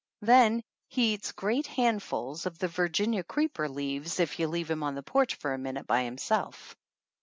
Then 0.23 0.63
he 0.87 1.13
eats 1.13 1.31
great 1.31 1.67
handsful 1.67 2.31
of 2.47 2.57
the 2.57 2.67
Virginia 2.67 3.23
Creeper 3.23 3.69
leaves 3.69 4.19
if 4.19 4.39
you 4.39 4.47
leave 4.47 4.71
him 4.71 4.81
on 4.81 4.95
the 4.95 5.03
porch 5.03 5.35
for 5.35 5.53
a 5.53 5.59
min 5.59 5.75
ute 5.75 5.85
by 5.85 6.05
himself. 6.05 6.75